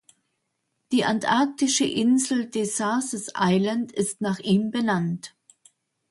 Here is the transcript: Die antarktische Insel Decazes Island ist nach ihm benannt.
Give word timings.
Die 0.91 1.05
antarktische 1.05 1.85
Insel 1.85 2.49
Decazes 2.49 3.33
Island 3.37 3.91
ist 3.91 4.19
nach 4.19 4.39
ihm 4.39 4.71
benannt. 4.71 5.35